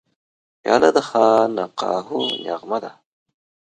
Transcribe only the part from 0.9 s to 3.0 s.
د خانقاهو نغمه ده.